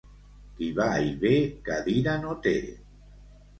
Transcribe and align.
Qui 0.59 0.69
va 0.79 0.87
i 1.09 1.11
ve, 1.25 1.35
cadira 1.69 2.17
no 2.25 2.35
té. 2.49 2.57